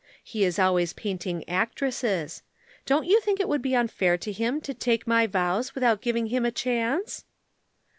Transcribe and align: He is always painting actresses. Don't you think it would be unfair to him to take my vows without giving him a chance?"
He 0.23 0.43
is 0.43 0.57
always 0.57 0.93
painting 0.93 1.47
actresses. 1.47 2.41
Don't 2.87 3.05
you 3.05 3.21
think 3.21 3.39
it 3.39 3.47
would 3.47 3.61
be 3.61 3.75
unfair 3.75 4.17
to 4.17 4.31
him 4.31 4.59
to 4.61 4.73
take 4.73 5.05
my 5.05 5.27
vows 5.27 5.75
without 5.75 6.01
giving 6.01 6.25
him 6.33 6.43
a 6.43 6.49
chance?" 6.49 7.25